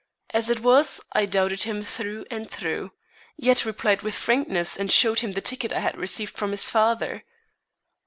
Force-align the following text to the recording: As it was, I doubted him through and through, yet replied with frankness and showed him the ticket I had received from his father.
As 0.31 0.49
it 0.49 0.61
was, 0.61 0.99
I 1.13 1.27
doubted 1.27 1.61
him 1.61 1.83
through 1.85 2.25
and 2.31 2.49
through, 2.49 2.91
yet 3.37 3.65
replied 3.65 4.01
with 4.01 4.15
frankness 4.15 4.75
and 4.75 4.91
showed 4.91 5.19
him 5.19 5.33
the 5.33 5.41
ticket 5.41 5.71
I 5.71 5.81
had 5.81 5.95
received 5.95 6.35
from 6.35 6.49
his 6.49 6.71
father. 6.71 7.23